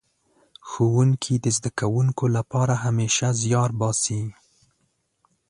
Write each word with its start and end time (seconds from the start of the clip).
ښوونکي 0.69 1.35
د 1.43 1.45
زده 1.57 1.71
کوونکو 1.79 2.25
لپاره 2.37 2.73
همېشه 2.85 3.27
زيار 3.41 3.69
باسي. 3.79 4.21